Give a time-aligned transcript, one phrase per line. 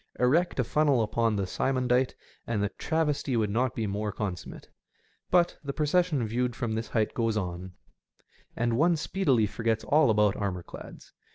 [0.19, 2.15] Erect a funnel upon a Symondite
[2.47, 4.67] and the travestie would not be more consummate.
[5.29, 8.95] But the procession viewed from this height goes on, y 208 SEASIDE EFFECTS and one
[8.95, 11.11] speedily forgets all abont armourclads.